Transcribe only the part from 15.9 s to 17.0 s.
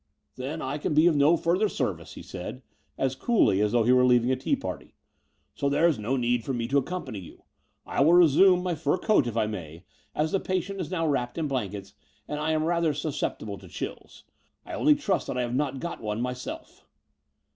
one myself."